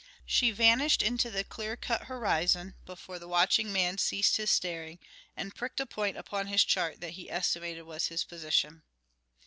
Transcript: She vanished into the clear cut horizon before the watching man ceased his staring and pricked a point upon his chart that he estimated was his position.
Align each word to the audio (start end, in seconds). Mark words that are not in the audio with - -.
She 0.25 0.49
vanished 0.49 1.03
into 1.03 1.29
the 1.29 1.43
clear 1.43 1.77
cut 1.77 2.05
horizon 2.05 2.73
before 2.87 3.19
the 3.19 3.27
watching 3.27 3.71
man 3.71 3.99
ceased 3.99 4.37
his 4.37 4.49
staring 4.49 4.97
and 5.37 5.53
pricked 5.53 5.79
a 5.79 5.85
point 5.85 6.17
upon 6.17 6.47
his 6.47 6.63
chart 6.65 7.01
that 7.01 7.11
he 7.11 7.29
estimated 7.29 7.83
was 7.83 8.07
his 8.07 8.23
position. 8.23 8.81